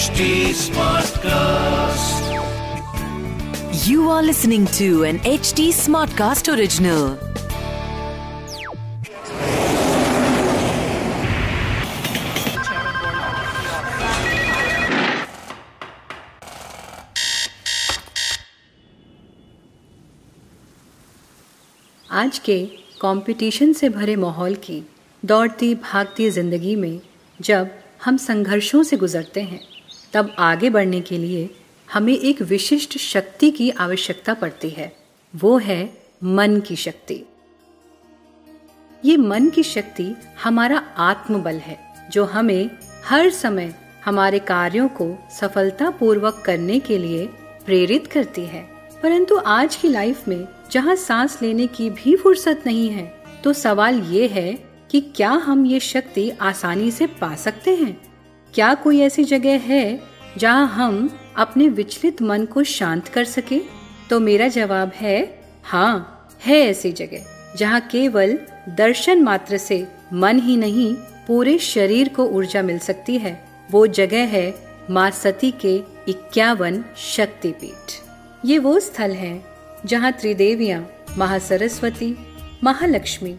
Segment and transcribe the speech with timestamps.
[0.00, 2.28] HD Smartcast.
[3.86, 7.18] You are listening to an HD Smartcast original.
[22.10, 22.64] आज के
[23.02, 24.82] competition से भरे माहौल की
[25.22, 27.00] दौड़ती भागती ज़िंदगी में
[27.40, 27.70] जब
[28.04, 29.60] हम संघर्षों से गुजरते हैं
[30.12, 31.50] तब आगे बढ़ने के लिए
[31.92, 34.96] हमें एक विशिष्ट शक्ति की आवश्यकता पड़ती है।
[35.36, 37.22] वो है मन की शक्ति।
[39.04, 42.70] ये मन की शक्ति हमारा आत्मबल है, जो हमें
[43.04, 43.74] हर समय
[44.04, 47.26] हमारे कार्यों को सफलतापूर्वक करने के लिए
[47.66, 48.62] प्रेरित करती है।
[49.02, 54.00] परंतु आज की लाइफ में जहाँ सांस लेने की भी फुर्सत नहीं है तो सवाल
[54.00, 54.52] ये है
[54.90, 58.09] कि क्या हम ये शक्ति आसानी से पा सकते हैं?
[58.54, 60.00] क्या कोई ऐसी जगह है
[60.38, 63.58] जहाँ हम अपने विचलित मन को शांत कर सके?
[64.10, 65.18] तो मेरा जवाब है
[65.64, 67.24] हाँ है ऐसी जगह,
[67.56, 68.38] जहाँ केवल
[68.68, 70.94] दर्शन मात्र से मन ही नहीं,
[71.26, 73.32] पूरे शरीर को ऊर्जा मिल सकती है।
[73.70, 74.52] वो जगह है
[74.90, 75.74] माँ सती के
[76.08, 78.00] इक्यावन शक्तिपीठ।
[78.44, 79.42] ये वो स्थल है
[79.86, 80.86] जहाँ त्रिदेवियाँ,
[81.18, 82.16] महासरस्वती,
[82.64, 83.36] महालक्ष्मी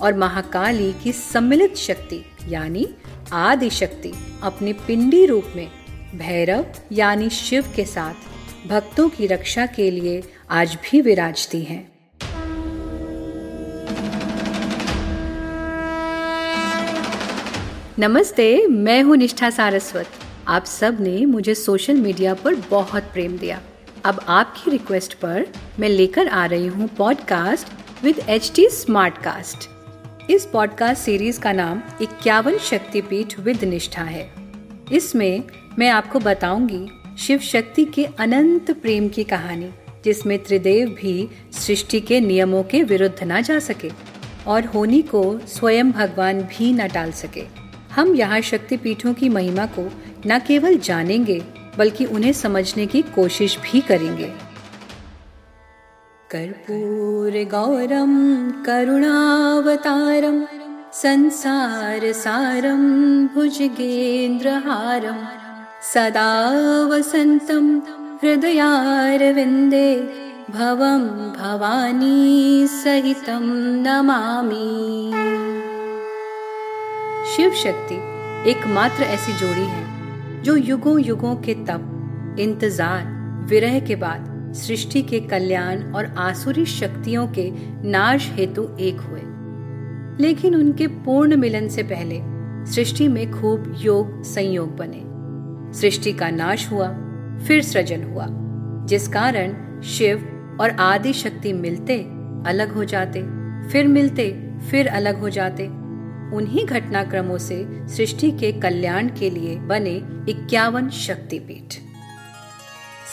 [0.00, 2.88] और महाकाली की सम्मिलित शक्ति, यानी
[3.32, 5.68] आदि शक्ति अपने पिंडी रूप में,
[6.14, 8.14] भैरव, यानी शिव के साथ,
[8.68, 11.90] भक्तों की रक्षा के लिए आज भी विराजती हैं।
[17.98, 20.06] नमस्ते, मैं हूँ निष्ठा सारस्वत।
[20.48, 23.60] आप सबने मुझे सोशल मीडिया पर बहुत प्रेम दिया।
[24.04, 25.46] अब आपकी रिक्वेस्ट पर
[25.78, 27.68] मैं लेकर आ रही हूँ पॉडकास्ट
[28.04, 28.68] विद एच टी
[30.30, 34.32] इस पॉडकास्ट सीरीज़ का नाम इक्यावन शक्तिपीठ विद निष्ठा है।
[34.92, 35.42] इसमें
[35.78, 36.86] मैं आपको बताऊँगी
[37.18, 39.70] शिव शक्ति के अनंत प्रेम की कहानी,
[40.04, 43.90] जिसमें त्रिदेव भी सृष्टि के नियमों के विरुद्ध न जा सके
[44.46, 47.44] और होनी को स्वयं भगवान भी न टाल सके।
[47.94, 49.90] हम यहाँ शक्तिपीठों की महिमा को
[50.26, 51.42] न केवल जानेंगे,
[51.78, 54.32] बल्कि उन्हें समझने की कोशिश भी करेंगे।
[56.32, 58.12] कर्पूर गौरम
[58.66, 60.36] करुणावतारम
[60.92, 62.82] संसार सारम
[63.34, 65.18] भुजगेन्द्रहारम
[65.82, 66.28] सदा
[66.90, 67.66] वसंतम
[68.22, 69.90] हृदयारविंदे
[70.50, 71.08] भवम
[71.40, 72.14] भवानी
[72.68, 73.50] सहितम
[73.88, 74.70] नमामि।
[77.34, 78.00] शिव शक्ति
[78.50, 79.84] एकमात्र ऐसी जोड़ी है,
[80.42, 83.04] जो युगों युगों के तप, इंतज़ार,
[83.50, 87.52] विरह के बाद सृष्टि के कल्याण और आसुरी शक्तियों के
[87.88, 89.20] नाश हेतु एक हुए।
[90.20, 92.20] लेकिन उनके पूर्ण मिलन से पहले
[92.72, 95.10] सृष्टि में खूब योग संयोग बने।
[95.78, 96.88] सृष्टि का नाश हुआ,
[97.38, 98.26] फिर सृजन हुआ,
[98.86, 100.18] जिस कारण शिव
[100.60, 101.98] और आदि शक्ति मिलते
[102.46, 103.22] अलग हो जाते,
[103.68, 105.66] फिर मिलते, फिर अलग हो जाते।
[106.36, 109.96] उन्हीं घटनाक्रमों से सृष्टि के कल्याण के लिए बने
[110.28, 111.74] इक्यावन शक्तिपीठ।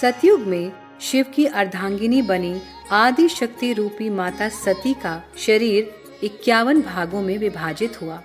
[0.02, 0.72] सतयुग में
[1.02, 5.94] शिव की अर्धांगिनी बनी आदि शक्ति रूपी माता सती का शरीर
[6.24, 8.24] इक्यावन भागों में विभाजित हुआ।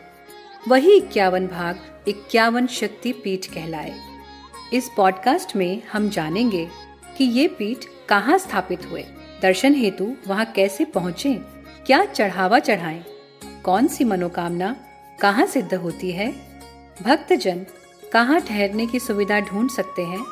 [0.69, 3.95] वही इक्यावन भाग इक्यावन शक्ति पीठ कहलाए।
[4.73, 6.69] इस पॉडकास्ट में हम जानेंगे
[7.19, 7.79] कि ये पीठ
[8.09, 9.05] कहाँ स्थापित हुए।
[9.43, 11.35] दर्शन हेतु वहाँ कैसे पहुँचे?
[11.87, 13.05] क्या चढ़ावा चढ़ाएँ?
[13.65, 14.77] कौन सी मनोकामना
[15.21, 16.33] कहाँ सिद्ध होती है?
[17.03, 17.67] भक्तजन
[18.13, 20.25] कहाँ ठहरने की सुविधा ढूंढ सकते हैं?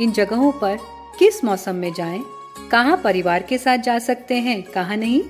[0.00, 2.22] इन जगहों पर किस मौसम में जाएँ,
[2.70, 5.22] कहाँ परिवार के साथ जा सकते हैं कहाँ नहीं?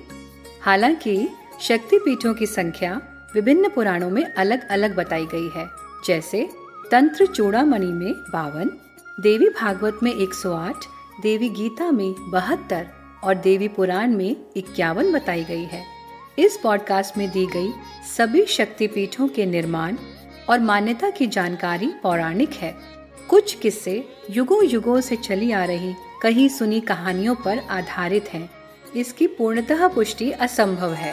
[0.62, 1.28] हालाँकि
[1.60, 3.00] शक्ति पीठों की संख्या
[3.34, 5.66] विभिन्न पुराणों में अलग अलग बताई गई है
[6.06, 6.48] जैसे
[6.90, 8.70] तंत्र चूड़ामणि में बावन
[9.20, 10.86] देवी भागवत में 108,
[11.22, 12.86] देवी गीता में बहत्तर
[13.24, 15.84] और देवी पुराण में इक्यावन बताई गई है।
[16.38, 17.70] इस पॉडकास्ट में दी गई
[18.16, 19.96] सभी शक्तिपीठों के निर्माण
[20.48, 22.74] और मान्यता की जानकारी पौराणिक है।
[23.30, 28.48] कुछ किस्से युगों युगों से चली आ रही कहीं सुनी कहानियों पर आधारित हैं।
[28.96, 31.12] इसकी पूर्णतः पुष्टि असंभव है।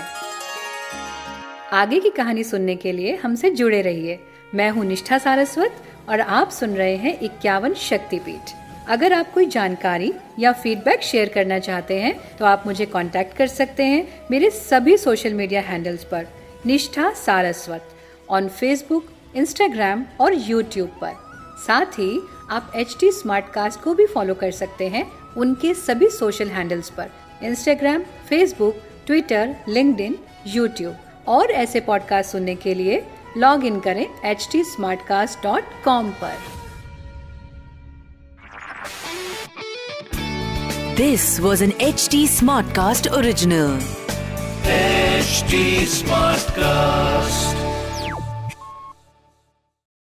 [1.71, 4.19] आगे की कहानी सुनने के लिए हमसे जुड़े रहिए।
[4.56, 8.53] मैं हूँ निष्ठा सारस्वत और आप सुन रहे हैं इक्यावन शक्तिपीठ।
[8.88, 13.47] अगर आप कोई जानकारी या फीडबैक शेयर करना चाहते हैं तो आप मुझे कांटेक्ट कर
[13.47, 16.27] सकते हैं मेरे सभी सोशल मीडिया हैंडल्स पर,
[16.65, 17.95] Nishtha Saraswat
[18.29, 21.28] on Facebook Instagram और यूट्यूब पर।
[21.67, 23.11] साथ ही आप एच टी
[23.83, 27.09] को भी फॉलो कर सकते हैं उनके सभी सोशल हैंडल्स पर।
[27.44, 28.75] Instagram Facebook
[29.07, 30.15] Twitter LinkedIn
[30.47, 30.95] YouTube
[31.27, 33.06] और ऐसे पॉडकास्ट सुनने के लिए
[33.38, 34.63] लॉग इन करें H T
[35.07, 36.56] Smartcast dot com आरोप
[40.97, 42.27] this was an H T
[42.67, 43.79] Smartcast original
[44.65, 45.45] H
[46.51, 47.58] Smartcast